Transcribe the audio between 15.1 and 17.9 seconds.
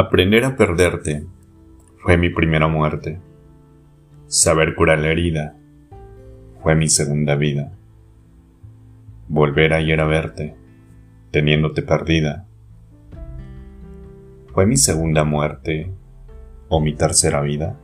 muerte o mi tercera vida.